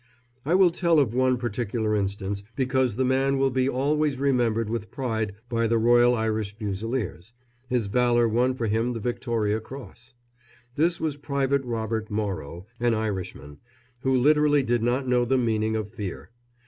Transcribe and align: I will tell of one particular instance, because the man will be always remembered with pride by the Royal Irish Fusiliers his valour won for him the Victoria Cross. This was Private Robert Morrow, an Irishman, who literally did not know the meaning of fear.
I 0.47 0.55
will 0.55 0.71
tell 0.71 0.97
of 0.97 1.13
one 1.13 1.37
particular 1.37 1.95
instance, 1.95 2.41
because 2.55 2.95
the 2.95 3.05
man 3.05 3.37
will 3.37 3.51
be 3.51 3.69
always 3.69 4.17
remembered 4.17 4.67
with 4.67 4.89
pride 4.89 5.35
by 5.47 5.67
the 5.67 5.77
Royal 5.77 6.15
Irish 6.15 6.55
Fusiliers 6.55 7.33
his 7.69 7.85
valour 7.85 8.27
won 8.27 8.55
for 8.55 8.65
him 8.65 8.93
the 8.93 8.99
Victoria 8.99 9.59
Cross. 9.59 10.15
This 10.73 10.99
was 10.99 11.17
Private 11.17 11.63
Robert 11.63 12.09
Morrow, 12.09 12.65
an 12.79 12.95
Irishman, 12.95 13.59
who 14.01 14.17
literally 14.17 14.63
did 14.63 14.81
not 14.81 15.07
know 15.07 15.23
the 15.23 15.37
meaning 15.37 15.75
of 15.75 15.93
fear. 15.93 16.31